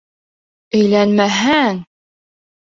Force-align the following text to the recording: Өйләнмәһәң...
Өйләнмәһәң... 0.79 1.79